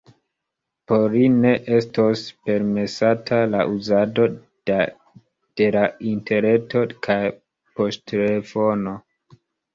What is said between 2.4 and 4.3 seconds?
permesata la uzado